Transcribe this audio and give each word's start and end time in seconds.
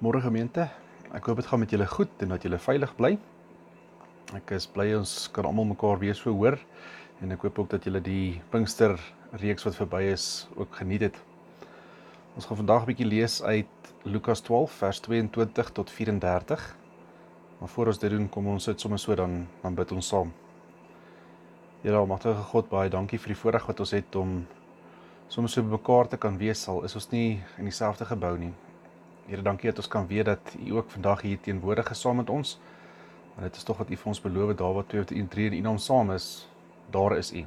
Môre 0.00 0.22
gemeente. 0.24 0.64
Ek 1.12 1.26
hoop 1.28 1.42
dit 1.42 1.44
gaan 1.50 1.60
met 1.60 1.72
julle 1.74 1.84
goed 1.84 2.22
en 2.24 2.30
dat 2.32 2.40
julle 2.46 2.56
veilig 2.56 2.92
bly. 2.96 3.10
Ek 4.32 4.52
is 4.56 4.64
bly 4.64 4.86
ons 4.96 5.10
kan 5.36 5.44
almal 5.44 5.66
mekaar 5.74 5.98
weer 6.00 6.16
so 6.16 6.32
hoor 6.32 6.54
en 7.20 7.34
ek 7.34 7.42
hoop 7.44 7.58
ook 7.60 7.68
dat 7.74 7.84
julle 7.84 8.00
die 8.00 8.38
Pinkster 8.48 8.94
reeks 9.42 9.66
wat 9.68 9.76
verby 9.76 10.06
is 10.08 10.46
ook 10.56 10.78
geniet 10.78 11.04
het. 11.04 11.18
Ons 12.32 12.48
gaan 12.48 12.62
vandag 12.62 12.86
'n 12.86 12.90
bietjie 12.94 13.10
lees 13.10 13.42
uit 13.42 13.92
Lukas 14.08 14.40
12 14.40 14.78
vers 14.78 15.00
22 15.04 15.70
tot 15.70 15.90
34. 15.90 16.64
Maar 17.60 17.68
voor 17.68 17.86
ons 17.92 17.98
dit 17.98 18.10
doen, 18.10 18.28
kom 18.28 18.46
ons 18.46 18.64
sit 18.64 18.80
sommer 18.80 18.98
so 18.98 19.14
dan 19.14 19.46
dan 19.60 19.74
bid 19.74 19.92
ons 19.92 20.08
saam. 20.08 20.32
Here 21.82 21.96
Almagtige 21.96 22.42
God, 22.42 22.70
baie 22.70 22.88
dankie 22.88 23.18
vir 23.18 23.34
die 23.34 23.40
voorreg 23.42 23.66
wat 23.66 23.80
ons 23.80 23.90
het 23.90 24.16
om 24.16 24.46
soms 25.28 25.52
so 25.52 25.62
bymekaar 25.62 26.08
te 26.08 26.16
kan 26.16 26.38
wees 26.38 26.68
al 26.68 26.84
is 26.84 26.94
ons 26.94 27.10
nie 27.10 27.44
in 27.58 27.64
dieselfde 27.64 28.04
gebou 28.04 28.38
nie. 28.38 28.54
Here, 29.30 29.42
dankie 29.46 29.68
dat 29.70 29.78
ons 29.78 29.88
kan 29.88 30.06
weet 30.10 30.24
dat 30.26 30.54
U 30.58 30.72
ook 30.74 30.90
vandag 30.90 31.20
hier 31.22 31.38
teenwoordig 31.40 31.90
is 31.90 32.00
saam 32.00 32.16
met 32.18 32.30
ons. 32.30 32.56
Want 33.34 33.46
dit 33.46 33.56
is 33.56 33.62
tog 33.62 33.78
wat 33.78 33.90
U 33.90 33.96
vir 33.96 34.08
ons 34.10 34.20
beloof 34.24 34.48
het, 34.48 34.58
daar 34.58 34.74
waar 34.74 34.86
twee 34.90 35.00
of 35.00 35.28
drie 35.30 35.46
in 35.46 35.54
U 35.54 35.60
naam 35.68 35.78
saam 35.78 36.10
is, 36.10 36.48
daar 36.90 37.14
is 37.16 37.30
U. 37.32 37.44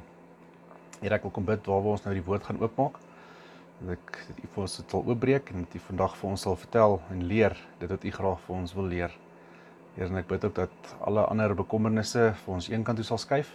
Here, 1.02 1.18
ek 1.18 1.26
wil 1.28 1.34
kom 1.36 1.44
bid 1.44 1.68
waar 1.68 1.90
ons 1.92 2.06
nou 2.06 2.14
die 2.16 2.24
woord 2.24 2.48
gaan 2.48 2.62
oopmaak. 2.62 2.96
Dat 3.82 3.92
ek 3.98 4.16
dat 4.30 4.40
U 4.40 4.48
vir 4.54 4.64
ons 4.64 4.78
dit 4.80 4.96
sal 4.96 5.04
oopbreek 5.12 5.52
en 5.52 5.66
dat 5.66 5.76
U 5.76 5.84
vandag 5.90 6.16
vir 6.22 6.30
ons 6.30 6.48
sal 6.48 6.58
vertel 6.64 6.98
en 7.12 7.22
leer 7.28 7.60
dit 7.84 7.92
wat 7.92 8.08
U 8.08 8.16
graag 8.16 8.42
vir 8.48 8.56
ons 8.62 8.76
wil 8.80 8.90
leer. 8.96 9.20
Here, 10.00 10.08
en 10.08 10.24
ek 10.24 10.32
bid 10.32 10.48
ook 10.48 10.56
dat 10.56 10.96
alle 11.04 11.28
ander 11.28 11.52
bekommernisse 11.52 12.30
vir 12.46 12.60
ons 12.60 12.72
eenkant 12.72 12.96
toe 12.96 13.10
sal 13.12 13.20
skuif 13.20 13.52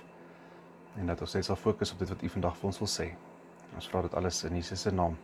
en 1.02 1.10
dat 1.10 1.26
ons 1.26 1.34
net 1.34 1.50
sal 1.50 1.58
fokus 1.58 1.98
op 1.98 2.06
dit 2.06 2.14
wat 2.14 2.22
U 2.22 2.36
vandag 2.38 2.62
vir 2.62 2.76
ons 2.76 2.84
wil 2.86 2.98
sê. 3.00 3.14
Ons 3.74 3.90
vra 3.90 4.06
dit 4.06 4.22
alles 4.22 4.46
in 4.46 4.62
Jesus 4.62 4.86
se 4.86 4.94
naam. 4.94 5.18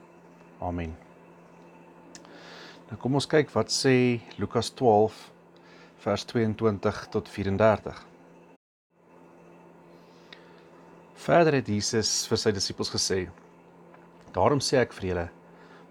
Amen. 0.58 1.05
Nou 2.86 3.00
kom 3.02 3.16
ons 3.18 3.26
kyk 3.26 3.50
wat 3.56 3.72
sê 3.74 4.22
Lukas 4.38 4.68
12 4.78 5.16
vers 6.04 6.26
22 6.30 7.00
tot 7.16 7.32
34. 7.34 8.02
Verder 11.26 11.58
het 11.58 11.72
Jesus 11.74 12.12
vir 12.30 12.42
sy 12.44 12.54
disippels 12.54 12.94
gesê: 12.94 13.24
Daarom 14.36 14.62
sê 14.62 14.78
ek 14.84 14.94
vir 15.00 15.08
julle, 15.10 15.26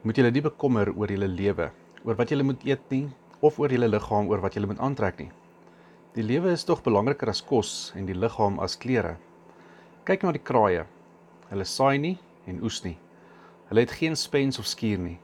moet 0.06 0.20
julle 0.20 0.30
nie 0.36 0.44
bekommer 0.44 0.92
oor 0.94 1.10
julle 1.10 1.26
lewe, 1.32 1.66
oor 2.04 2.20
wat 2.20 2.30
julle 2.30 2.46
moet 2.46 2.62
eet 2.62 2.86
nie, 2.94 3.08
of 3.42 3.58
oor 3.58 3.74
julle 3.74 3.90
liggaam 3.90 4.30
oor 4.30 4.46
wat 4.46 4.54
julle 4.54 4.70
moet 4.70 4.86
aantrek 4.86 5.18
nie. 5.24 5.32
Die 6.14 6.22
lewe 6.22 6.54
is 6.54 6.62
tog 6.62 6.86
belangriker 6.86 7.34
as 7.34 7.42
kos 7.42 7.90
en 7.98 8.06
die 8.06 8.14
liggaam 8.14 8.62
as 8.62 8.78
klere. 8.78 9.16
Kyk 10.06 10.22
na 10.22 10.36
die 10.38 10.46
kraaie. 10.46 10.86
Hulle 11.50 11.66
saai 11.66 11.98
nie 11.98 12.16
en 12.46 12.62
oes 12.62 12.84
nie. 12.86 13.00
Hulle 13.66 13.82
het 13.82 13.98
geen 13.98 14.14
spens 14.14 14.62
of 14.62 14.70
skuur 14.70 15.02
nie 15.02 15.18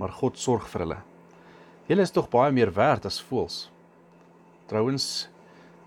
maar 0.00 0.12
God 0.16 0.38
sorg 0.40 0.68
vir 0.72 0.86
hulle. 0.86 0.98
Julle 1.88 2.02
is 2.02 2.12
tog 2.14 2.28
baie 2.30 2.52
meer 2.52 2.72
werd 2.76 3.06
as 3.08 3.20
voëls. 3.22 3.70
Trouwens, 4.70 5.28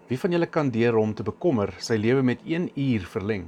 wie 0.10 0.20
van 0.20 0.34
julle 0.36 0.50
kan 0.52 0.72
deur 0.74 0.98
hom 0.98 1.14
te 1.16 1.24
bekommer 1.24 1.74
sy 1.80 1.96
lewe 2.00 2.24
met 2.24 2.42
1 2.46 2.72
uur 2.76 3.06
verleng? 3.08 3.46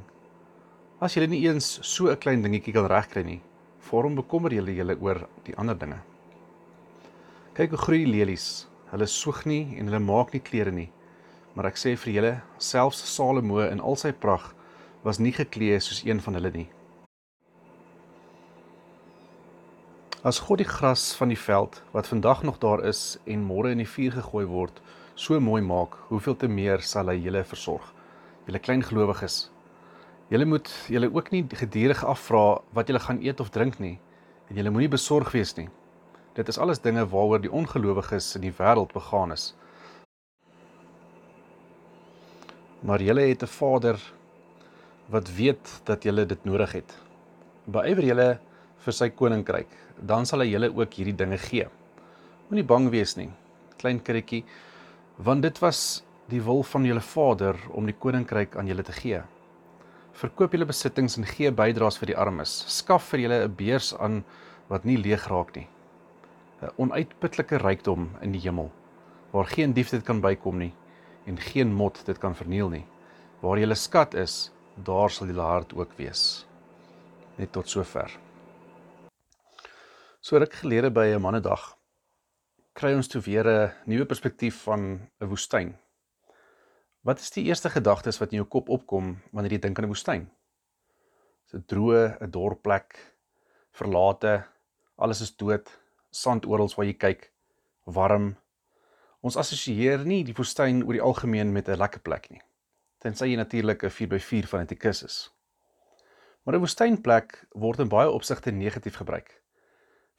As 1.03 1.17
julle 1.17 1.27
nie 1.27 1.43
eens 1.47 1.79
so 1.83 2.07
'n 2.11 2.17
klein 2.17 2.41
dingetjie 2.41 2.73
kan 2.73 2.87
regkry 2.87 3.23
nie, 3.23 3.41
waarom 3.91 4.15
bekommer 4.15 4.51
julle 4.53 4.75
julle 4.75 4.97
oor 5.01 5.27
die 5.43 5.55
ander 5.57 5.75
dinge? 5.75 5.99
Kyk 7.53 7.69
hoe 7.69 7.77
groei 7.77 8.05
die 8.05 8.11
lelies. 8.11 8.67
Hulle 8.91 9.07
soeg 9.07 9.45
nie 9.45 9.77
en 9.79 9.87
hulle 9.87 9.99
maak 9.99 10.33
nie 10.33 10.39
klere 10.39 10.71
nie. 10.71 10.91
Maar 11.55 11.65
ek 11.65 11.77
sê 11.77 11.95
vir 11.97 12.13
julle, 12.13 12.41
selfs 12.57 12.99
Salomo 13.15 13.59
in 13.59 13.79
al 13.79 13.95
sy 13.95 14.11
pragt 14.11 14.55
was 15.03 15.19
nie 15.19 15.31
geklee 15.31 15.79
soos 15.79 16.03
een 16.05 16.19
van 16.19 16.33
hulle 16.33 16.51
nie. 16.51 16.67
As 20.25 20.39
God 20.41 20.57
die 20.57 20.65
gras 20.65 21.11
van 21.13 21.29
die 21.29 21.37
veld 21.37 21.83
wat 21.93 22.07
vandag 22.09 22.39
nog 22.43 22.55
daar 22.57 22.81
is 22.89 23.19
en 23.29 23.43
môre 23.45 23.69
in 23.69 23.77
die 23.77 23.85
vuur 23.85 24.15
gegooi 24.15 24.47
word, 24.49 24.79
so 25.13 25.37
mooi 25.39 25.59
maak, 25.61 25.93
hoeveel 26.09 26.33
te 26.41 26.47
meer 26.49 26.81
sal 26.81 27.11
hy 27.11 27.19
julle 27.21 27.43
versorg. 27.45 27.91
Julle 28.47 28.57
klein 28.57 28.81
gelowiges. 28.81 29.35
Julle 30.33 30.47
moet 30.49 30.71
julle 30.89 31.11
ook 31.13 31.29
nie 31.29 31.43
gedurig 31.59 32.01
afvra 32.01 32.41
wat 32.73 32.89
julle 32.89 33.03
gaan 33.03 33.21
eet 33.21 33.43
of 33.43 33.51
drink 33.53 33.77
nie 33.77 33.99
en 34.49 34.57
julle 34.57 34.73
moenie 34.73 34.89
besorg 34.95 35.29
wees 35.37 35.53
nie. 35.59 35.67
Dit 36.33 36.49
is 36.49 36.57
alles 36.57 36.81
dinge 36.81 37.05
waaroor 37.13 37.45
die 37.45 37.53
ongelowiges 37.53 38.31
in 38.39 38.47
die 38.47 38.53
wêreld 38.57 38.97
begaan 38.97 39.35
is. 39.37 39.51
Maar 42.81 43.05
julle 43.05 43.29
het 43.29 43.43
'n 43.43 43.53
Vader 43.59 44.01
wat 45.05 45.29
weet 45.37 45.81
dat 45.83 46.03
julle 46.03 46.25
dit 46.25 46.45
nodig 46.45 46.71
het. 46.81 46.97
Beywer 47.69 48.05
julle 48.05 48.39
vir 48.83 48.93
sy 48.93 49.09
koninkryk, 49.09 49.69
dan 50.01 50.25
sal 50.25 50.43
hy 50.43 50.49
julle 50.51 50.69
ook 50.73 50.93
hierdie 50.93 51.15
dinge 51.15 51.37
gee. 51.37 51.67
Moenie 52.49 52.65
bang 52.67 52.89
wees 52.93 53.15
nie, 53.17 53.29
klein 53.79 53.99
kindertjie, 53.99 54.43
want 55.17 55.41
dit 55.45 55.61
was 55.63 56.03
die 56.29 56.41
wil 56.41 56.63
van 56.63 56.85
julle 56.85 57.01
Vader 57.01 57.57
om 57.73 57.85
die 57.85 57.95
koninkryk 57.95 58.57
aan 58.57 58.67
julle 58.67 58.83
te 58.83 58.95
gee. 58.95 59.21
Verkoop 60.15 60.53
julle 60.55 60.67
besittings 60.67 61.17
en 61.19 61.27
gee 61.27 61.51
bydraes 61.51 61.99
vir 61.99 62.13
die 62.13 62.17
armes. 62.17 62.63
Skaf 62.71 63.11
vir 63.11 63.19
julle 63.19 63.43
'n 63.45 63.55
beurs 63.55 63.93
aan 63.99 64.23
wat 64.69 64.85
nie 64.85 64.97
leeg 64.97 65.27
raak 65.27 65.55
nie. 65.55 65.67
'n 66.61 66.71
Onuitputlike 66.77 67.57
rykdom 67.57 68.09
in 68.21 68.31
die 68.31 68.39
hemel 68.39 68.71
waar 69.35 69.45
geen 69.45 69.73
dief 69.73 69.89
dit 69.89 70.03
kan 70.03 70.21
bykom 70.23 70.57
nie 70.57 70.73
en 71.27 71.37
geen 71.37 71.73
mot 71.73 72.05
dit 72.05 72.17
kan 72.17 72.35
verniel 72.35 72.69
nie. 72.69 72.85
Waar 73.41 73.59
julle 73.59 73.75
skat 73.75 74.13
is, 74.13 74.51
daar 74.77 75.09
sal 75.09 75.27
julle 75.27 75.41
hart 75.41 75.73
ook 75.75 75.97
wees. 75.97 76.45
Net 77.37 77.51
tot 77.51 77.69
sover. 77.69 78.24
So 80.25 80.39
ruk 80.41 80.55
gelede 80.57 80.89
by 80.89 81.13
'n 81.13 81.21
mannedag 81.21 81.63
kry 82.73 82.95
ons 82.97 83.07
toe 83.07 83.21
weer 83.21 83.45
'n 83.45 83.73
nuwe 83.85 84.05
perspektief 84.05 84.63
van 84.63 84.81
'n 85.21 85.27
woestyn. 85.29 85.77
Wat 87.01 87.19
is 87.19 87.29
die 87.29 87.43
eerste 87.45 87.69
gedagtes 87.69 88.17
wat 88.17 88.31
in 88.31 88.41
jou 88.41 88.47
kop 88.47 88.69
opkom 88.69 89.21
wanneer 89.31 89.51
jy 89.51 89.59
dink 89.59 89.77
aan 89.77 89.85
'n 89.85 89.93
woestyn? 89.93 90.25
Dis 91.43 91.53
'n 91.53 91.65
droë, 91.67 92.17
'n 92.21 92.31
dor 92.31 92.55
plek, 92.55 93.15
verlate, 93.71 94.45
alles 94.97 95.21
is 95.21 95.35
dood, 95.35 95.69
sand 96.09 96.45
oral 96.45 96.73
waar 96.75 96.85
jy 96.85 96.97
kyk, 96.97 97.31
warm. 97.85 98.35
Ons 99.21 99.37
assosieer 99.37 100.05
nie 100.05 100.23
die 100.23 100.33
woestyn 100.33 100.83
oor 100.83 100.93
die 100.93 101.05
algemeen 101.05 101.53
met 101.53 101.69
'n 101.69 101.77
lekker 101.77 102.01
plek 102.01 102.31
nie. 102.31 102.41
Tensy 102.97 103.25
jy 103.25 103.35
natuurlik 103.35 103.83
'n 103.83 103.89
4x4 103.89 104.47
fanatikus 104.47 105.03
is. 105.03 105.31
Maar 106.43 106.55
'n 106.55 106.61
woestynplek 106.61 107.45
word 107.53 107.79
in 107.79 107.89
baie 107.89 108.09
opsigte 108.09 108.51
negatief 108.51 108.95
gebruik 108.95 109.44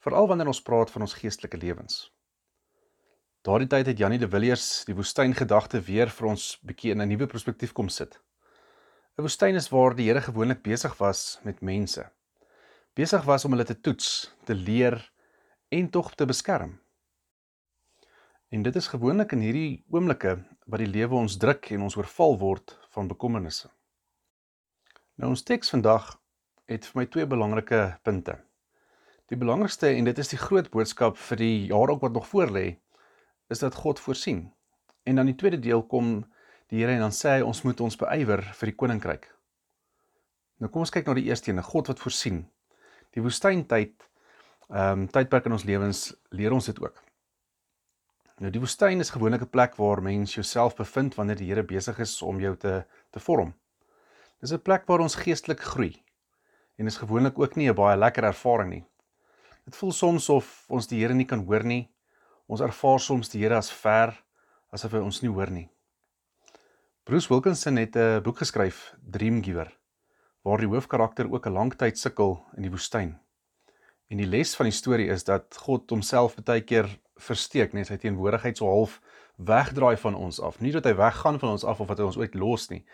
veral 0.03 0.27
wanneer 0.27 0.47
ons 0.47 0.61
praat 0.61 0.91
van 0.91 1.01
ons 1.01 1.17
geestelike 1.17 1.57
lewens. 1.57 2.07
Daardie 3.47 3.69
tyd 3.71 3.87
het 3.87 3.99
Janie 4.01 4.19
de 4.19 4.27
Villiers 4.27 4.83
die 4.87 4.95
woestyngedagte 4.95 5.79
weer 5.87 6.09
vir 6.11 6.27
ons 6.33 6.57
bietjie 6.67 6.91
in 6.91 7.01
'n 7.01 7.07
nuwe 7.07 7.27
perspektief 7.27 7.73
kom 7.73 7.89
sit. 7.89 8.19
'n 9.17 9.21
Woestyn 9.21 9.55
is 9.55 9.69
waar 9.69 9.95
die 9.95 10.07
Here 10.07 10.21
gewoonlik 10.21 10.63
besig 10.63 10.97
was 10.97 11.39
met 11.43 11.61
mense. 11.61 12.09
Besig 12.93 13.23
was 13.23 13.45
om 13.45 13.51
hulle 13.51 13.63
te 13.63 13.79
toets, 13.81 14.33
te 14.45 14.55
leer 14.55 15.11
en 15.69 15.89
tog 15.89 16.15
te 16.15 16.25
beskerm. 16.25 16.79
En 18.49 18.61
dit 18.63 18.75
is 18.75 18.87
gewoonlik 18.87 19.31
in 19.31 19.39
hierdie 19.39 19.83
oomblikke 19.91 20.37
wat 20.65 20.79
die 20.79 20.87
lewe 20.87 21.15
ons 21.15 21.37
druk 21.37 21.71
en 21.71 21.81
ons 21.81 21.95
oorval 21.95 22.37
word 22.37 22.77
van 22.89 23.07
bekommernisse. 23.07 23.69
Nou 25.15 25.29
ons 25.29 25.43
teks 25.43 25.69
vandag 25.69 26.19
het 26.65 26.85
vir 26.85 26.99
my 26.99 27.05
twee 27.05 27.25
belangrike 27.25 27.99
punte. 28.03 28.46
Die 29.27 29.37
belangrikste 29.37 29.89
en 29.91 30.05
dit 30.07 30.17
is 30.17 30.29
die 30.31 30.39
groot 30.39 30.69
boodskap 30.71 31.17
vir 31.19 31.37
die 31.41 31.55
jaar 31.67 31.91
ook 31.91 32.01
wat 32.01 32.13
nog 32.15 32.27
voor 32.27 32.51
lê, 32.55 32.67
is 33.51 33.59
dat 33.59 33.75
God 33.75 33.99
voorsien. 33.99 34.45
En 35.03 35.15
dan 35.19 35.25
die 35.25 35.35
tweede 35.35 35.59
deel 35.59 35.83
kom 35.83 36.21
die 36.71 36.79
Here 36.79 36.93
en 36.95 37.03
dan 37.03 37.15
sê 37.15 37.37
hy 37.37 37.41
ons 37.47 37.61
moet 37.63 37.81
ons 37.83 37.99
beywer 37.99 38.43
vir 38.59 38.71
die 38.71 38.75
koninkryk. 38.75 39.27
Nou 40.59 40.71
kom 40.71 40.83
ons 40.83 40.91
kyk 40.91 41.07
na 41.07 41.15
die 41.15 41.27
eerste 41.27 41.51
een, 41.51 41.63
God 41.63 41.91
wat 41.91 41.99
voorsien. 41.99 42.45
Die 43.15 43.23
woestyntyd, 43.23 43.93
ehm 44.71 45.03
um, 45.03 45.05
tydperk 45.11 45.47
in 45.47 45.55
ons 45.55 45.67
lewens 45.67 46.01
leer 46.35 46.55
ons 46.55 46.67
dit 46.67 46.79
ook. 46.83 47.03
Nou 48.43 48.51
die 48.53 48.61
woestyn 48.61 48.99
is 49.03 49.11
gewoonlik 49.11 49.41
'n 49.41 49.49
plek 49.49 49.75
waar 49.75 50.01
mens 50.01 50.35
jouself 50.35 50.75
bevind 50.75 51.15
wanneer 51.15 51.35
die 51.35 51.47
Here 51.47 51.63
besig 51.63 51.99
is 51.99 52.21
om 52.21 52.39
jou 52.39 52.55
te 52.55 52.85
te 53.11 53.19
vorm. 53.19 53.53
Dis 54.39 54.51
'n 54.53 54.61
plek 54.61 54.85
waar 54.87 54.99
ons 54.99 55.15
geestelik 55.15 55.59
groei. 55.59 56.03
En 56.77 56.85
is 56.85 56.97
gewoonlik 56.97 57.39
ook 57.39 57.55
nie 57.55 57.69
'n 57.69 57.75
baie 57.75 57.97
lekker 57.97 58.23
ervaring 58.23 58.69
nie. 58.69 58.85
Dit 59.67 59.75
voel 59.75 59.91
soms 59.91 60.29
of 60.31 60.47
ons 60.71 60.85
die 60.87 61.01
Here 61.01 61.11
nie 61.11 61.25
kan 61.27 61.41
hoor 61.43 61.65
nie. 61.67 61.89
Ons 62.47 62.61
ervaar 62.63 63.01
soms 63.03 63.27
die 63.33 63.41
Here 63.41 63.57
as 63.59 63.67
ver, 63.67 64.13
asof 64.71 64.93
hy 64.95 65.01
ons 65.03 65.17
nie 65.19 65.31
hoor 65.31 65.49
nie. 65.51 65.65
Bruce 67.03 67.27
Wilkinson 67.27 67.75
het 67.75 67.97
'n 67.99 68.23
boek 68.23 68.37
geskryf, 68.39 68.95
Dream 69.03 69.43
Giver, 69.43 69.67
waar 70.43 70.63
die 70.63 70.71
hoofkarakter 70.71 71.27
ook 71.27 71.47
'n 71.47 71.53
lang 71.53 71.75
tyd 71.75 71.99
sukkel 71.99 72.39
in 72.55 72.63
die 72.63 72.71
woestyn. 72.71 73.19
En 74.09 74.17
die 74.17 74.25
les 74.25 74.55
van 74.55 74.65
die 74.65 74.77
storie 74.77 75.09
is 75.09 75.23
dat 75.23 75.57
God 75.57 75.89
homself 75.89 76.35
baie 76.35 76.61
keer 76.61 76.87
versteek, 77.17 77.73
net 77.73 77.87
sy 77.87 77.97
teenwoordigheid 77.97 78.57
so 78.57 78.65
half 78.65 79.01
wegdraai 79.35 79.97
van 79.97 80.15
ons 80.15 80.39
af. 80.39 80.61
Nie 80.61 80.71
dat 80.71 80.85
hy 80.85 80.95
weggaan 80.95 81.39
van 81.39 81.49
ons 81.49 81.63
af 81.63 81.79
of 81.79 81.87
dat 81.87 81.97
hy 81.97 82.05
ons 82.05 82.17
ooit 82.17 82.35
los 82.35 82.69
nie, 82.69 82.85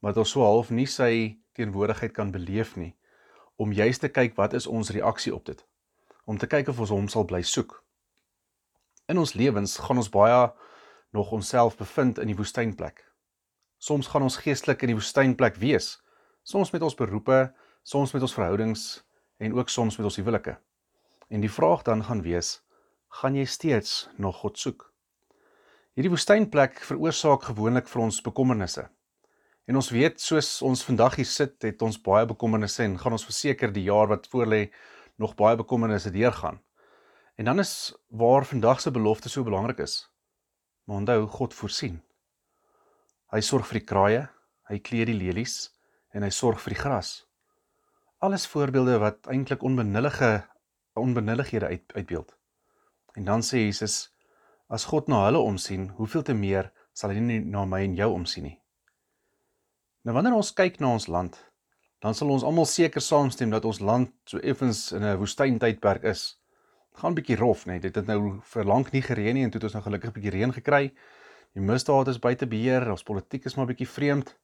maar 0.00 0.12
dat 0.12 0.18
ons 0.18 0.30
so 0.30 0.42
half 0.42 0.70
nie 0.70 0.86
sy 0.86 1.38
teenwoordigheid 1.52 2.12
kan 2.12 2.32
beleef 2.32 2.76
nie 2.76 2.96
om 3.56 3.72
juist 3.72 4.00
te 4.00 4.08
kyk 4.08 4.34
wat 4.36 4.52
is 4.52 4.66
ons 4.66 4.90
reaksie 4.90 5.34
op 5.34 5.44
dit 5.44 5.64
om 6.26 6.38
te 6.38 6.48
kyk 6.50 6.68
of 6.72 6.80
ons 6.82 6.92
hom 6.92 7.08
sal 7.08 7.24
bly 7.24 7.40
soek. 7.46 7.78
In 9.06 9.18
ons 9.22 9.36
lewens 9.38 9.76
gaan 9.86 10.02
ons 10.02 10.10
baie 10.10 10.40
nog 11.14 11.30
onsself 11.32 11.78
bevind 11.78 12.18
in 12.18 12.32
die 12.32 12.36
woestynplek. 12.36 13.04
Soms 13.78 14.10
gaan 14.10 14.26
ons 14.26 14.40
geestelik 14.42 14.82
in 14.82 14.90
die 14.92 14.98
woestynplek 14.98 15.60
wees, 15.62 15.94
soms 16.42 16.72
met 16.74 16.82
ons 16.82 16.98
beroepe, 16.98 17.46
soms 17.86 18.12
met 18.16 18.24
ons 18.26 18.34
verhoudings 18.34 18.84
en 19.38 19.54
ook 19.54 19.70
soms 19.70 19.98
met 19.98 20.08
ons 20.08 20.18
huwelike. 20.18 20.56
En 21.30 21.42
die 21.42 21.52
vraag 21.52 21.86
dan 21.86 22.02
gaan 22.04 22.24
wees, 22.26 22.60
gaan 23.20 23.38
jy 23.38 23.46
steeds 23.46 24.08
nog 24.18 24.42
God 24.42 24.58
soek? 24.58 24.88
Hierdie 25.96 26.12
woestynplek 26.12 26.82
veroorsaak 26.84 27.46
gewoonlik 27.48 27.86
vir 27.88 28.02
ons 28.04 28.20
bekommernisse. 28.20 28.88
En 29.66 29.78
ons 29.78 29.88
weet 29.90 30.20
soos 30.22 30.50
ons 30.62 30.82
vandag 30.86 31.16
hier 31.18 31.30
sit, 31.30 31.56
het 31.64 31.82
ons 31.82 31.96
baie 32.02 32.26
bekommernisse 32.28 32.84
en 32.84 32.98
gaan 33.00 33.16
ons 33.16 33.24
verseker 33.26 33.72
die 33.72 33.86
jaar 33.88 34.10
wat 34.10 34.28
voorlê 34.30 34.66
nog 35.16 35.34
baie 35.34 35.56
bekommernisse 35.56 36.10
deurgaan. 36.10 36.60
En 37.36 37.44
dan 37.44 37.58
is 37.58 37.94
waar 38.08 38.44
vandag 38.44 38.80
se 38.80 38.90
belofte 38.90 39.28
so 39.28 39.42
belangrik 39.42 39.78
is. 39.78 40.12
Maar 40.84 40.96
onthou, 40.96 41.26
God 41.26 41.54
voorsien. 41.54 42.02
Hy 43.32 43.40
sorg 43.40 43.66
vir 43.66 43.80
die 43.80 43.86
kraaie, 43.86 44.26
hy 44.70 44.78
kleed 44.78 45.10
die 45.10 45.18
lelies 45.18 45.56
en 46.14 46.22
hy 46.22 46.30
sorg 46.30 46.60
vir 46.62 46.76
die 46.76 46.80
gras. 46.80 47.10
Alles 48.24 48.46
voorbeelde 48.46 48.98
wat 49.02 49.26
eintlik 49.32 49.62
onbenullige 49.66 50.46
onbenullighede 50.96 51.66
uit, 51.66 51.92
uitbeeld. 51.92 52.36
En 53.12 53.24
dan 53.24 53.42
sê 53.42 53.66
Jesus, 53.66 54.14
as 54.66 54.84
God 54.84 55.08
na 55.08 55.24
hulle 55.26 55.38
omsien, 55.38 55.90
hoeveel 55.98 56.22
te 56.22 56.34
meer 56.34 56.70
sal 56.96 57.12
hy 57.12 57.20
nie 57.20 57.40
na 57.44 57.66
my 57.68 57.82
en 57.84 57.96
jou 57.98 58.08
omsien 58.14 58.48
nie. 58.48 58.56
Nou 60.06 60.14
wanneer 60.16 60.38
ons 60.38 60.54
kyk 60.56 60.80
na 60.80 60.94
ons 60.96 61.08
land, 61.12 61.36
dan 62.06 62.14
sal 62.14 62.30
ons 62.30 62.44
almal 62.46 62.68
seker 62.70 63.02
saamstem 63.02 63.50
dat 63.50 63.64
ons 63.66 63.80
land 63.82 64.12
so 64.30 64.38
effens 64.38 64.92
in 64.94 65.02
'n 65.02 65.18
woestyntydperk 65.18 66.04
is 66.06 66.38
gaan 67.00 67.14
bietjie 67.14 67.36
rof, 67.36 67.66
net 67.66 67.82
dit 67.82 67.94
het 67.94 68.06
nou 68.06 68.38
vir 68.52 68.64
lank 68.64 68.92
nie 68.92 69.02
gereën 69.02 69.34
nie 69.34 69.42
en 69.44 69.50
toe 69.50 69.58
het 69.58 69.66
ons 69.68 69.74
nou 69.74 69.82
gelukkig 69.84 70.12
bietjie 70.12 70.30
reën 70.30 70.52
gekry. 70.52 70.94
Die 71.52 71.60
misdaad 71.62 72.08
is 72.08 72.20
buite 72.22 72.46
beheer, 72.46 72.90
ons 72.90 73.02
politiek 73.02 73.44
is 73.44 73.56
maar 73.56 73.66
bietjie 73.66 73.88
vreemd. 73.88 74.36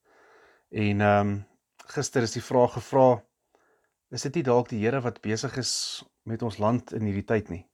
En 0.71 1.01
ehm 1.01 1.29
um, 1.29 1.45
gister 1.95 2.23
is 2.23 2.33
die 2.33 2.43
vraag 2.43 2.73
gevra, 2.73 3.23
is 4.11 4.23
dit 4.23 4.35
nie 4.35 4.43
dalk 4.43 4.69
die 4.69 4.83
Here 4.83 5.01
wat 5.01 5.21
besig 5.21 5.57
is 5.57 6.05
met 6.25 6.43
ons 6.43 6.59
land 6.59 6.93
in 6.93 7.07
hierdie 7.07 7.27
tyd 7.27 7.49
nie? 7.49 7.67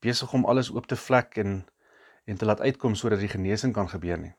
Besig 0.00 0.32
om 0.32 0.44
alles 0.44 0.70
oop 0.70 0.86
te 0.86 0.96
vlek 0.96 1.36
en 1.36 1.66
en 2.24 2.36
te 2.36 2.44
laat 2.44 2.60
uitkom 2.60 2.94
sodat 2.94 3.20
die 3.20 3.28
genesing 3.28 3.72
kan 3.74 3.88
gebeur 3.88 4.18
nie. 4.18 4.34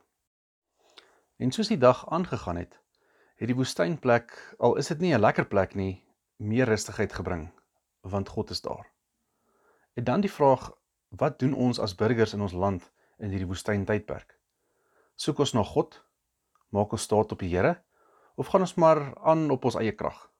En 1.37 1.51
soos 1.51 1.67
die 1.67 1.77
dag 1.77 2.09
aangegaan 2.09 2.57
het, 2.57 2.80
het 3.41 3.49
die 3.49 3.57
woestynplek, 3.57 4.35
al 4.61 4.75
is 4.77 4.91
dit 4.93 4.99
nie 5.01 5.15
'n 5.15 5.19
lekker 5.19 5.47
plek 5.49 5.73
nie, 5.75 6.05
meer 6.37 6.65
rustigheid 6.69 7.13
gebring, 7.13 7.49
want 8.01 8.29
God 8.29 8.49
is 8.49 8.61
daar. 8.61 8.85
En 9.93 10.03
dan 10.03 10.21
die 10.21 10.31
vraag, 10.31 10.71
wat 11.09 11.39
doen 11.39 11.53
ons 11.53 11.79
as 11.79 11.95
burgers 11.95 12.33
in 12.33 12.41
ons 12.41 12.53
land 12.53 12.91
in 13.17 13.29
hierdie 13.29 13.47
woestyn 13.47 13.85
tydperk? 13.85 14.37
Soek 15.15 15.39
ons 15.39 15.53
na 15.53 15.63
God? 15.63 16.03
Maak 16.69 16.91
ons 16.91 17.01
staat 17.01 17.31
op 17.31 17.39
die 17.39 17.49
Here? 17.49 17.81
Of 18.35 18.47
gaan 18.47 18.61
ons 18.61 18.75
maar 18.75 19.17
aan 19.17 19.49
op 19.51 19.65
ons 19.65 19.75
eie 19.75 19.91
krag? 19.91 20.31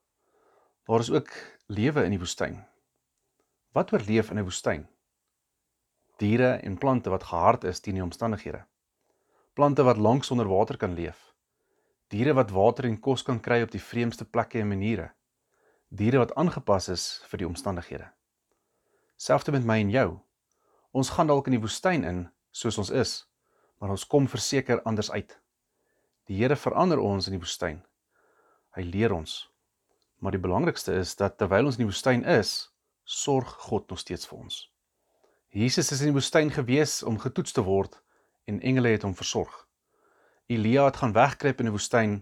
Daar 0.86 1.00
is 1.00 1.12
ook 1.12 1.30
lewe 1.68 2.04
in 2.04 2.12
die 2.12 2.20
woestyn. 2.20 2.66
Wat 3.74 3.94
oorleef 3.94 4.30
in 4.30 4.38
'n 4.38 4.44
woestyn? 4.44 4.88
Diere 6.18 6.62
en 6.62 6.78
plante 6.78 7.10
wat 7.10 7.24
gehard 7.24 7.64
is 7.64 7.80
teen 7.80 7.96
die 7.96 8.04
omstandighede. 8.04 8.66
Plante 9.54 9.84
wat 9.84 9.98
lank 9.98 10.24
sonder 10.24 10.48
water 10.48 10.78
kan 10.78 10.94
leef. 10.94 11.31
Diere 12.12 12.34
wat 12.36 12.50
water 12.52 12.90
en 12.90 12.98
kos 13.00 13.22
kan 13.24 13.38
kry 13.40 13.62
op 13.64 13.72
die 13.72 13.80
vreemdste 13.80 14.26
plekke 14.28 14.60
en 14.60 14.68
maniere. 14.68 15.12
Diere 15.88 16.20
wat 16.20 16.34
aangepas 16.36 16.90
is 16.92 17.06
vir 17.32 17.40
die 17.40 17.48
omstandighede. 17.48 18.10
Selfs 19.16 19.48
met 19.56 19.64
my 19.64 19.78
en 19.80 19.94
jou. 19.94 20.10
Ons 20.92 21.14
gaan 21.16 21.32
dalk 21.32 21.48
in 21.48 21.56
die 21.56 21.62
woestyn 21.64 22.04
in 22.04 22.26
soos 22.52 22.78
ons 22.82 22.92
is, 22.92 23.14
maar 23.80 23.96
ons 23.96 24.04
kom 24.04 24.28
verseker 24.28 24.84
anders 24.84 25.12
uit. 25.12 25.38
Die 26.28 26.36
Here 26.42 26.56
verander 26.60 27.00
ons 27.00 27.32
in 27.32 27.38
die 27.38 27.40
woestyn. 27.40 27.80
Hy 28.76 28.84
leer 28.84 29.16
ons. 29.16 29.48
Maar 30.20 30.36
die 30.36 30.44
belangrikste 30.44 31.00
is 31.00 31.16
dat 31.16 31.40
terwyl 31.40 31.72
ons 31.72 31.80
in 31.80 31.86
die 31.86 31.92
woestyn 31.94 32.28
is, 32.28 32.74
sorg 33.08 33.56
God 33.70 33.88
nog 33.90 34.04
steeds 34.04 34.28
vir 34.28 34.44
ons. 34.44 34.62
Jesus 35.56 35.96
is 35.96 36.04
in 36.04 36.12
die 36.12 36.20
woestyn 36.20 36.52
gewees 36.52 37.04
om 37.08 37.24
getoets 37.24 37.56
te 37.56 37.64
word 37.64 38.02
en 38.52 38.60
engele 38.60 38.98
het 38.98 39.08
hom 39.08 39.16
versorg. 39.16 39.56
Elia 40.52 40.86
het 40.86 40.98
gaan 41.00 41.14
wegkruip 41.16 41.60
in 41.60 41.70
die 41.70 41.74
woestyn 41.76 42.16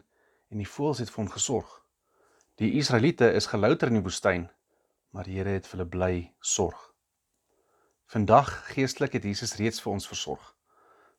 en 0.49 0.61
die 0.61 0.69
voëls 0.69 0.99
het 1.01 1.09
vir 1.09 1.23
hom 1.23 1.31
gesorg. 1.33 1.69
Die 2.61 2.75
Israeliete 2.77 3.31
is 3.33 3.47
gelouter 3.49 3.89
in 3.89 3.97
die 3.97 4.05
woestyn, 4.05 4.49
maar 5.09 5.25
die 5.25 5.39
Here 5.39 5.55
het 5.55 5.65
vir 5.65 5.79
hulle 5.79 5.89
bly 5.89 6.13
sorg. 6.39 6.77
Vandag 8.09 8.51
geestelik 8.73 9.17
het 9.17 9.25
Jesus 9.25 9.55
reeds 9.57 9.81
vir 9.81 9.93
ons 9.93 10.07
versorg. 10.09 10.43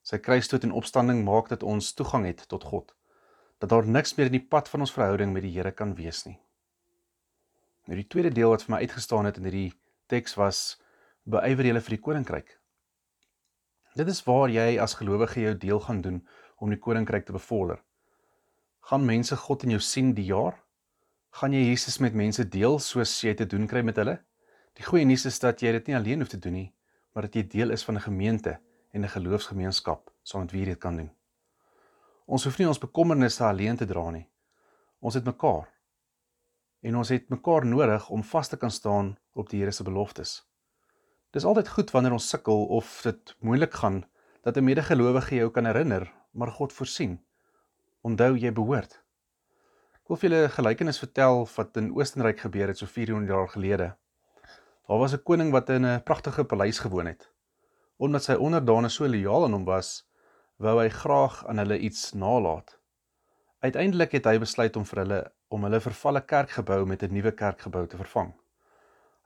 Sy 0.06 0.20
kruisdood 0.22 0.64
en 0.66 0.76
opstanding 0.76 1.24
maak 1.26 1.50
dat 1.50 1.66
ons 1.66 1.92
toegang 1.98 2.28
het 2.28 2.44
tot 2.48 2.64
God. 2.70 2.94
Dat 3.58 3.72
daar 3.74 3.86
niks 3.86 4.14
meer 4.14 4.30
in 4.30 4.38
die 4.38 4.46
pad 4.54 4.70
van 4.70 4.86
ons 4.86 4.94
verhouding 4.94 5.32
met 5.34 5.42
die 5.46 5.52
Here 5.54 5.72
kan 5.72 5.96
wees 5.98 6.24
nie. 6.26 6.38
Nou 7.86 7.98
die 7.98 8.06
tweede 8.06 8.30
deel 8.34 8.54
wat 8.54 8.62
vir 8.66 8.76
my 8.76 8.80
uitgestaan 8.86 9.26
het 9.26 9.38
in 9.40 9.50
hierdie 9.50 9.72
teks 10.06 10.38
was 10.38 10.62
beywer 11.26 11.66
julle 11.66 11.82
vir 11.82 11.96
die 11.96 12.04
koninkryk. 12.06 12.56
Dit 13.98 14.08
is 14.08 14.22
waar 14.26 14.50
jy 14.50 14.76
as 14.78 14.94
gelowige 15.00 15.42
jou 15.42 15.54
deel 15.58 15.80
gaan 15.86 16.00
doen 16.04 16.20
om 16.60 16.70
die 16.72 16.78
koninkryk 16.78 17.26
te 17.26 17.34
bevorder. 17.36 17.80
Gaan 18.90 19.04
mense 19.08 19.36
God 19.36 19.64
in 19.64 19.74
jou 19.74 19.80
sien 19.84 20.12
die 20.16 20.28
jaar? 20.28 20.58
Gaan 21.40 21.54
jy 21.54 21.62
Jesus 21.68 22.00
met 22.02 22.16
mense 22.16 22.44
deel 22.48 22.78
soos 22.82 23.12
jy 23.24 23.34
te 23.38 23.46
doen 23.46 23.68
kry 23.70 23.82
met 23.86 23.98
hulle? 24.00 24.18
Die 24.78 24.86
goeie 24.86 25.06
nuus 25.06 25.26
is 25.28 25.38
dat 25.42 25.62
jy 25.62 25.72
dit 25.76 25.90
nie 25.90 25.96
alleen 25.96 26.22
hoef 26.22 26.32
te 26.32 26.40
doen 26.40 26.56
nie, 26.56 26.70
maar 27.14 27.26
dat 27.28 27.36
jy 27.36 27.44
deel 27.52 27.70
is 27.76 27.84
van 27.86 27.96
'n 27.96 28.06
gemeente 28.08 28.58
en 28.92 29.04
'n 29.04 29.14
geloofsgemeenskap 29.14 30.10
saam 30.22 30.40
met 30.40 30.52
wie 30.52 30.60
jy 30.60 30.66
dit 30.72 30.80
kan 30.80 30.96
doen. 30.96 31.10
Ons 32.26 32.44
hoef 32.44 32.58
nie 32.58 32.68
ons 32.68 32.78
bekommernisse 32.78 33.44
alleen 33.44 33.76
te 33.76 33.86
dra 33.86 34.10
nie. 34.10 34.28
Ons 35.00 35.14
het 35.14 35.24
mekaar. 35.24 35.68
En 36.82 36.96
ons 36.96 37.08
het 37.08 37.28
mekaar 37.28 37.66
nodig 37.66 38.10
om 38.10 38.22
vas 38.24 38.48
te 38.48 38.56
kan 38.56 38.70
staan 38.70 39.16
op 39.32 39.48
die 39.50 39.60
Here 39.60 39.72
se 39.72 39.82
beloftes. 39.82 40.46
Dis 41.30 41.44
altyd 41.44 41.68
goed 41.68 41.90
wanneer 41.90 42.12
ons 42.12 42.28
sukkel 42.28 42.66
of 42.66 43.02
dit 43.02 43.36
moeilik 43.40 43.74
gaan 43.74 44.04
dat 44.42 44.56
'n 44.56 44.64
medegelowige 44.64 45.34
jou 45.34 45.50
kan 45.50 45.64
herinner, 45.64 46.12
maar 46.30 46.50
God 46.50 46.72
voorsien. 46.72 47.20
Onthou 48.00 48.36
jy 48.38 48.52
behoort. 48.52 49.02
Ek 49.94 50.08
wil 50.08 50.16
vir 50.16 50.30
julle 50.30 50.44
'n 50.48 50.56
gelykenis 50.56 50.98
vertel 50.98 51.48
wat 51.56 51.76
in 51.76 51.92
Oostenryk 51.92 52.40
gebeur 52.40 52.68
het 52.68 52.78
so 52.78 52.86
400 52.86 53.28
jaar 53.28 53.48
gelede. 53.48 53.96
Daar 54.88 54.98
was 54.98 55.12
'n 55.14 55.22
koning 55.22 55.52
wat 55.52 55.70
in 55.70 55.86
'n 55.86 56.02
pragtige 56.02 56.44
paleis 56.44 56.78
gewoon 56.78 57.06
het. 57.06 57.30
Omdat 57.96 58.22
sy 58.24 58.32
onderdane 58.32 58.88
so 58.88 59.06
lojaal 59.08 59.44
aan 59.44 59.52
hom 59.52 59.64
was, 59.64 60.08
wou 60.56 60.80
hy 60.80 60.88
graag 60.88 61.46
aan 61.46 61.58
hulle 61.58 61.78
iets 61.78 62.12
nalaat. 62.12 62.78
Uiteindelik 63.60 64.12
het 64.12 64.24
hy 64.24 64.38
besluit 64.38 64.76
om 64.76 64.84
vir 64.84 64.98
hulle 64.98 65.32
om 65.48 65.64
hulle 65.66 65.80
vervalle 65.80 66.20
kerkgebou 66.20 66.86
met 66.86 67.02
'n 67.02 67.12
nuwe 67.12 67.32
kerkgebou 67.32 67.86
te 67.86 67.96
vervang. 67.96 68.34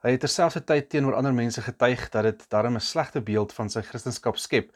Hy 0.03 0.11
het 0.11 0.19
terselfdertyd 0.19 0.89
teenoor 0.89 1.15
ander 1.15 1.33
mense 1.33 1.61
getuig 1.61 2.09
dat 2.09 2.23
dit 2.23 2.49
darem 2.49 2.75
'n 2.75 2.79
slegte 2.79 3.21
beeld 3.21 3.53
van 3.53 3.69
sy 3.69 3.81
kristendom 3.81 4.35
skep 4.35 4.71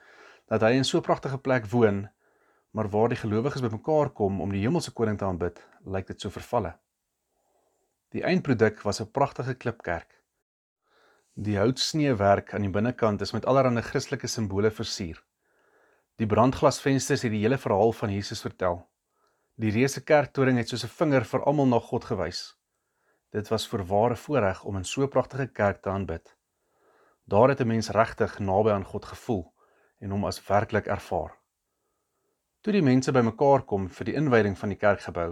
dat 0.48 0.62
hy 0.62 0.72
in 0.72 0.86
so 0.86 0.98
'n 0.98 1.02
pragtige 1.02 1.38
plek 1.38 1.66
woon, 1.66 2.10
maar 2.72 2.90
waar 2.90 3.10
die 3.10 3.18
gelowiges 3.18 3.62
bymekaar 3.62 4.10
kom 4.10 4.42
om 4.42 4.52
die 4.52 4.62
hemelse 4.62 4.92
koning 4.92 5.18
te 5.18 5.26
aanbid, 5.26 5.68
lyk 5.86 6.08
dit 6.08 6.22
so 6.22 6.30
vervalle. 6.30 6.78
Die 8.12 8.24
eindproduk 8.24 8.82
was 8.82 9.02
'n 9.02 9.12
pragtige 9.12 9.56
klipkerk 9.56 10.20
Die 11.40 11.56
houtsneewerk 11.56 12.50
aan 12.54 12.66
die 12.66 12.72
binnekant 12.76 13.22
is 13.24 13.32
met 13.32 13.46
allerlei 13.48 13.80
Christelike 13.86 14.28
simbole 14.28 14.72
versier. 14.76 15.22
Die 16.20 16.28
brandglasvensters 16.28 17.24
het 17.24 17.32
die 17.32 17.40
hele 17.46 17.56
verhaal 17.58 17.94
van 17.96 18.12
Jesus 18.12 18.42
vertel. 18.44 18.82
Die 19.56 19.72
reuse 19.72 20.04
kerktoring 20.04 20.60
het 20.60 20.68
soos 20.68 20.84
'n 20.84 20.92
vinger 20.98 21.24
vir 21.24 21.46
almal 21.48 21.72
na 21.72 21.80
God 21.80 22.10
gewys. 22.12 22.42
Dit 23.32 23.48
was 23.48 23.68
vir 23.68 23.86
ware 23.88 24.16
voorreg 24.16 24.66
om 24.66 24.76
in 24.76 24.84
so 24.84 25.04
'n 25.04 25.08
pragtige 25.08 25.48
kerk 25.48 25.82
te 25.82 25.90
aanbid. 25.90 26.36
Daar 27.26 27.50
het 27.50 27.62
'n 27.62 27.68
mens 27.68 27.90
regtig 27.90 28.40
naby 28.40 28.72
aan 28.72 28.86
God 28.86 29.06
gevoel 29.06 29.54
en 30.00 30.12
hom 30.12 30.26
as 30.26 30.48
werklik 30.48 30.88
ervaar. 30.88 31.39
Toe 32.60 32.74
die 32.76 32.84
mense 32.84 33.14
bymekaar 33.16 33.62
kom 33.64 33.86
vir 33.88 34.10
die 34.10 34.14
inwyding 34.20 34.58
van 34.60 34.74
die 34.74 34.80
kerkgebou, 34.80 35.30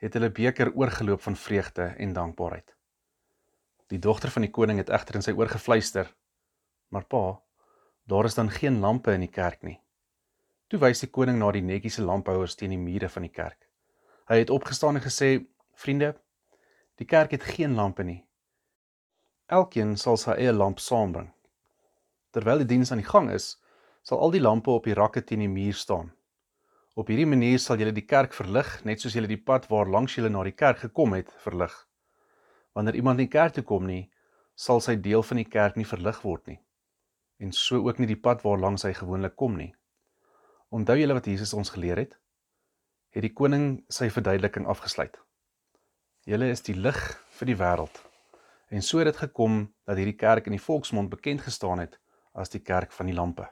het 0.00 0.16
hulle 0.16 0.28
beker 0.28 0.68
oorgeloop 0.76 1.22
van 1.24 1.36
vreugde 1.36 1.86
en 1.96 2.12
dankbaarheid. 2.12 2.74
Die 3.88 3.98
dogter 3.98 4.30
van 4.34 4.44
die 4.44 4.52
koning 4.52 4.78
het 4.82 4.92
egter 4.92 5.16
in 5.16 5.24
sy 5.24 5.32
oor 5.32 5.48
gefluister: 5.48 6.10
"Maar 6.92 7.04
pa, 7.04 7.40
daar 8.04 8.28
is 8.28 8.36
dan 8.36 8.50
geen 8.50 8.80
lampe 8.80 9.12
in 9.12 9.24
die 9.24 9.32
kerk 9.32 9.62
nie." 9.62 9.80
Toe 10.68 10.80
wys 10.80 11.00
die 11.00 11.10
koning 11.10 11.38
na 11.38 11.50
die 11.50 11.64
netjiese 11.64 12.02
lamphouers 12.02 12.54
teen 12.54 12.76
die 12.76 12.78
mure 12.78 13.08
van 13.08 13.22
die 13.22 13.32
kerk. 13.32 13.66
Hy 14.28 14.36
het 14.44 14.50
opgestaan 14.50 14.96
en 14.96 15.02
gesê: 15.02 15.46
"Vriende, 15.74 16.14
die 16.96 17.06
kerk 17.06 17.30
het 17.30 17.42
geen 17.42 17.74
lampe 17.74 18.04
nie. 18.04 18.26
Elkeen 19.46 19.96
sal 19.96 20.16
sy 20.16 20.36
eie 20.36 20.52
lamp 20.52 20.78
saambring. 20.78 21.32
Terwyl 22.30 22.58
die 22.58 22.66
diens 22.66 22.92
aan 22.92 23.00
die 23.00 23.10
gang 23.12 23.30
is, 23.30 23.56
sal 24.02 24.20
al 24.20 24.30
die 24.30 24.40
lampe 24.40 24.70
op 24.70 24.84
die 24.84 24.94
rakke 24.94 25.24
teen 25.24 25.40
die 25.40 25.48
muur 25.48 25.74
staan. 25.74 26.12
Op 27.00 27.08
hierdie 27.08 27.28
manier 27.28 27.60
sal 27.62 27.80
julle 27.80 27.94
die 27.96 28.04
kerk 28.04 28.34
verlig, 28.36 28.68
net 28.84 29.00
soos 29.00 29.14
julle 29.16 29.30
die 29.30 29.40
pad 29.40 29.70
waar 29.70 29.88
langs 29.88 30.18
julle 30.18 30.28
na 30.28 30.42
die 30.44 30.56
kerk 30.56 30.82
gekom 30.84 31.14
het, 31.16 31.30
verlig." 31.44 31.72
Wanneer 32.76 32.94
iemand 32.94 33.18
nie 33.18 33.28
kerk 33.28 33.54
toe 33.56 33.64
kom 33.64 33.86
nie, 33.86 34.10
sal 34.54 34.80
sy 34.84 34.96
deel 34.96 35.22
van 35.22 35.36
die 35.40 35.48
kerk 35.48 35.76
nie 35.76 35.88
verlig 35.88 36.20
word 36.22 36.46
nie. 36.46 36.60
en 37.40 37.52
so 37.52 37.80
ook 37.88 37.98
nie 37.98 38.08
die 38.10 38.20
pad 38.20 38.42
waarlangs 38.44 38.84
hy 38.84 38.92
gewoonlik 38.96 39.36
kom 39.40 39.56
nie. 39.56 39.70
Onthou 40.68 40.98
julle 41.00 41.16
wat 41.16 41.26
Jesus 41.26 41.54
ons 41.56 41.72
geleer 41.72 41.96
het? 41.96 42.18
Het 43.16 43.24
die 43.24 43.32
koning 43.32 43.80
sy 43.88 44.10
verduideliking 44.12 44.68
afgesluit. 44.70 45.16
Julle 46.28 46.50
is 46.52 46.62
die 46.66 46.76
lig 46.76 47.00
vir 47.38 47.50
die 47.50 47.56
wêreld. 47.56 48.02
En 48.70 48.84
so 48.84 49.00
het 49.00 49.08
dit 49.08 49.22
gekom 49.24 49.62
dat 49.88 49.96
hierdie 49.96 50.18
kerk 50.20 50.46
in 50.46 50.54
die 50.54 50.62
volksmond 50.62 51.10
bekend 51.10 51.42
gestaan 51.42 51.80
het 51.82 51.96
as 52.36 52.52
die 52.52 52.60
kerk 52.62 52.92
van 52.92 53.08
die 53.08 53.16
lampe. 53.16 53.48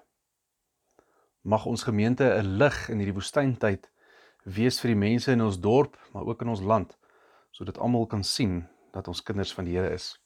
Mag 1.48 1.64
ons 1.64 1.82
gemeente 1.82 2.24
'n 2.24 2.56
lig 2.60 2.88
in 2.92 2.98
hierdie 3.00 3.14
woestyntyd 3.16 3.86
wees 4.44 4.80
vir 4.80 4.90
die 4.92 5.00
mense 5.00 5.32
in 5.32 5.40
ons 5.40 5.56
dorp, 5.60 5.96
maar 6.12 6.26
ook 6.28 6.42
in 6.44 6.48
ons 6.48 6.60
land, 6.60 6.98
sodat 7.50 7.78
almal 7.78 8.06
kan 8.06 8.24
sien 8.24 8.68
dat 8.92 9.08
ons 9.08 9.22
kinders 9.22 9.54
van 9.54 9.64
die 9.64 9.76
Here 9.78 9.94
is. 9.94 10.20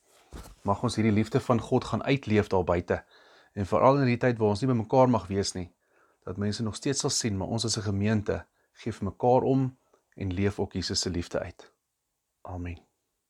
Mag 0.63 0.83
ons 0.83 0.97
hierdie 0.97 1.15
liefde 1.15 1.41
van 1.41 1.61
God 1.61 1.85
gaan 1.85 2.03
uitleef 2.03 2.49
daar 2.49 2.65
buite 2.65 3.05
en 3.55 3.67
veral 3.67 3.95
in 3.95 4.07
hierdie 4.07 4.27
tyd 4.27 4.39
waar 4.39 4.49
ons 4.49 4.61
nie 4.61 4.73
by 4.75 4.79
mekaar 4.83 5.09
mag 5.09 5.27
wees 5.31 5.55
nie, 5.55 5.71
dat 6.25 6.37
mense 6.37 6.63
nog 6.63 6.75
steeds 6.75 7.01
sal 7.01 7.11
sien 7.11 7.37
maar 7.37 7.55
ons 7.55 7.65
as 7.65 7.79
'n 7.79 7.91
gemeente 7.91 8.45
gee 8.73 8.93
vir 8.93 9.05
mekaar 9.05 9.43
om 9.43 9.77
en 10.17 10.35
leef 10.35 10.59
ook 10.59 10.73
Jesus 10.73 11.01
se 11.01 11.11
liefde 11.11 11.39
uit. 11.39 11.73
Amen. 12.43 12.92